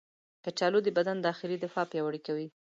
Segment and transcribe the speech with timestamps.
[0.43, 2.47] کچالو د بدن داخلي دفاع پیاوړې کوي.